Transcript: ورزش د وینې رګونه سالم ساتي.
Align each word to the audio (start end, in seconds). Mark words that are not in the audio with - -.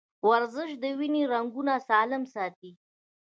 ورزش 0.29 0.69
د 0.83 0.85
وینې 0.99 1.23
رګونه 1.31 1.73
سالم 1.89 2.23
ساتي. 2.33 2.71